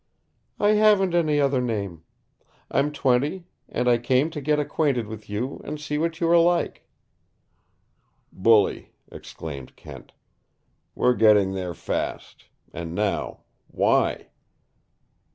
[0.59, 2.01] "I haven't any other name,
[2.71, 6.39] I'm twenty, and I came to get acquainted with you and see what you are
[6.39, 6.87] like."
[8.33, 10.11] "Bully!" exclaimed Kent.
[10.95, 12.45] "We're getting there fast!
[12.73, 14.29] And now, why?"